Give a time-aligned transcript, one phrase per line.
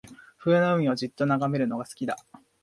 [0.39, 2.17] 冬の海をじっと眺めるのが好きだ